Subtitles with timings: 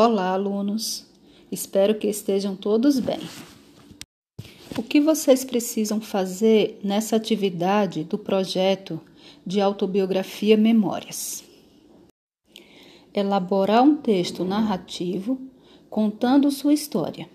[0.00, 1.04] Olá, alunos.
[1.50, 3.18] Espero que estejam todos bem.
[4.78, 9.00] O que vocês precisam fazer nessa atividade do projeto
[9.44, 11.42] de autobiografia Memórias?
[13.12, 15.36] Elaborar um texto narrativo
[15.90, 17.28] contando sua história.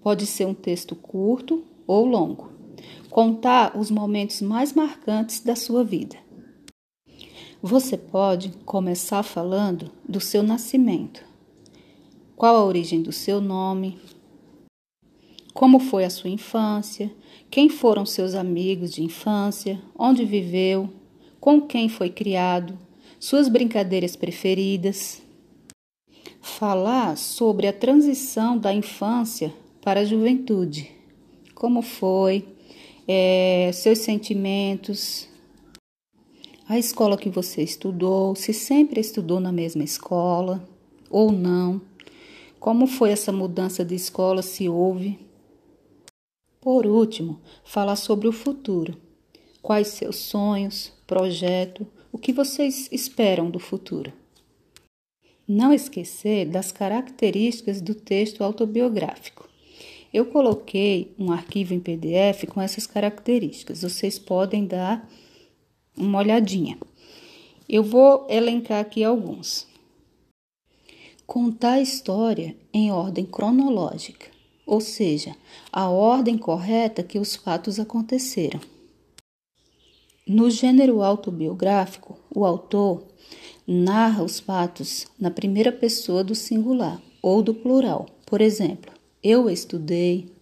[0.00, 2.50] Pode ser um texto curto ou longo.
[3.10, 6.16] Contar os momentos mais marcantes da sua vida.
[7.60, 11.27] Você pode começar falando do seu nascimento.
[12.38, 13.98] Qual a origem do seu nome?
[15.52, 17.10] Como foi a sua infância?
[17.50, 19.82] Quem foram seus amigos de infância?
[19.98, 20.88] Onde viveu?
[21.40, 22.78] Com quem foi criado?
[23.18, 25.20] Suas brincadeiras preferidas?
[26.40, 29.52] Falar sobre a transição da infância
[29.82, 30.92] para a juventude.
[31.56, 32.46] Como foi?
[33.08, 35.28] É, seus sentimentos,
[36.68, 40.62] a escola que você estudou, se sempre estudou na mesma escola
[41.10, 41.80] ou não,
[42.58, 45.18] como foi essa mudança de escola, se houve.
[46.60, 48.96] Por último, falar sobre o futuro.
[49.62, 54.12] Quais seus sonhos, projeto, o que vocês esperam do futuro.
[55.46, 59.48] Não esquecer das características do texto autobiográfico.
[60.12, 63.82] Eu coloquei um arquivo em PDF com essas características.
[63.82, 65.08] Vocês podem dar
[65.96, 66.78] uma olhadinha.
[67.68, 69.66] Eu vou elencar aqui alguns.
[71.28, 74.28] Contar a história em ordem cronológica,
[74.64, 75.36] ou seja,
[75.70, 78.58] a ordem correta que os fatos aconteceram.
[80.26, 83.04] No gênero autobiográfico, o autor
[83.66, 88.06] narra os fatos na primeira pessoa do singular ou do plural.
[88.24, 88.90] Por exemplo,
[89.22, 90.32] eu estudei.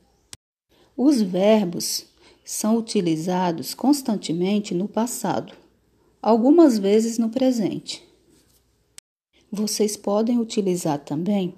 [0.97, 2.07] Os verbos
[2.45, 5.53] são utilizados constantemente no passado,
[6.23, 8.06] algumas vezes no presente.
[9.51, 11.55] Vocês podem utilizar também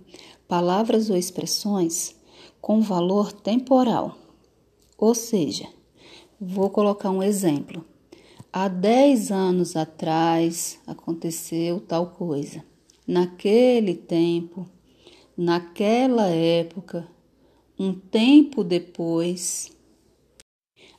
[0.46, 2.14] palavras ou expressões
[2.60, 4.16] com valor temporal.
[4.96, 5.66] Ou seja,
[6.40, 7.84] vou colocar um exemplo.
[8.52, 12.64] Há 10 anos atrás aconteceu tal coisa.
[13.06, 14.66] Naquele tempo,
[15.36, 17.08] naquela época,
[17.78, 19.70] um tempo depois.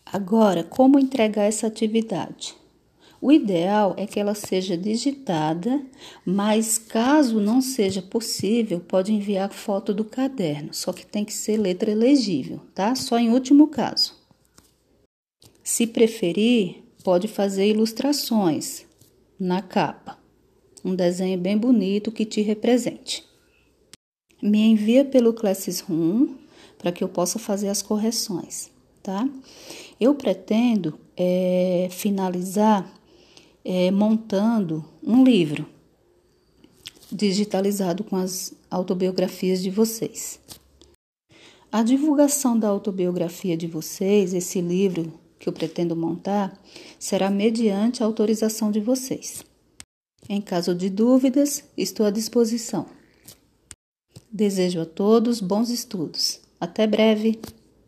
[0.06, 2.58] Agora, como entregar essa atividade?
[3.22, 5.81] O ideal é que ela seja digitada,
[6.25, 11.57] mas caso não seja possível, pode enviar foto do caderno, só que tem que ser
[11.57, 12.96] letra legível, tá?
[12.96, 14.16] Só em último caso.
[15.62, 18.85] Se preferir, pode fazer ilustrações
[19.38, 20.18] na capa.
[20.84, 23.25] Um desenho bem bonito que te represente.
[24.41, 26.36] Me envia pelo Classroom
[26.78, 28.72] para que eu possa fazer as correções,
[29.03, 29.28] tá?
[30.00, 32.98] Eu pretendo é, finalizar
[33.63, 35.65] é, montando um livro
[37.11, 40.39] digitalizado com as autobiografias de vocês.
[41.71, 46.57] A divulgação da autobiografia de vocês, esse livro que eu pretendo montar,
[46.97, 49.43] será mediante a autorização de vocês.
[50.27, 52.85] Em caso de dúvidas, estou à disposição.
[54.31, 56.39] Desejo a todos bons estudos.
[56.59, 57.39] Até breve!